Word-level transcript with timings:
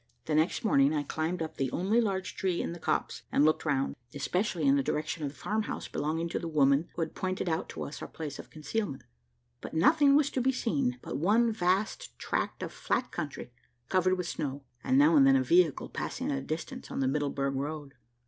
The 0.25 0.33
next 0.33 0.63
morning 0.63 0.95
I 0.95 1.03
climbed 1.03 1.43
up 1.43 1.57
the 1.57 1.69
only 1.69 2.01
large 2.01 2.35
tree 2.35 2.59
in 2.59 2.71
the 2.73 2.79
copse 2.79 3.21
and 3.31 3.45
looked 3.45 3.65
round, 3.65 3.95
especially 4.15 4.65
in 4.67 4.75
the 4.75 4.81
direction 4.81 5.23
of 5.23 5.29
the 5.29 5.37
farm 5.37 5.61
house 5.61 5.87
belonging 5.87 6.27
to 6.29 6.39
the 6.39 6.47
woman 6.47 6.87
who 6.95 7.03
had 7.03 7.13
pointed 7.13 7.47
out 7.47 7.69
to 7.69 7.83
us 7.83 8.01
our 8.01 8.07
place 8.07 8.39
of 8.39 8.49
concealment; 8.49 9.03
but 9.61 9.75
nothing 9.75 10.15
was 10.15 10.31
to 10.31 10.41
be 10.41 10.51
seen 10.51 10.97
but 11.03 11.17
one 11.19 11.51
vast 11.51 12.17
tract 12.17 12.63
of 12.63 12.73
flat 12.73 13.11
country 13.11 13.51
covered 13.89 14.17
with 14.17 14.27
snow, 14.27 14.63
and 14.83 14.97
now 14.97 15.15
and 15.15 15.27
then 15.27 15.35
a 15.35 15.43
vehicle 15.43 15.87
passing 15.87 16.31
at 16.31 16.39
a 16.39 16.41
distance 16.41 16.89
on 16.89 16.99
the 16.99 17.07
Middleburg 17.07 17.53
road. 17.53 17.93